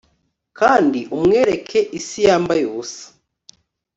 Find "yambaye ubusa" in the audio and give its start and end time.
2.27-3.03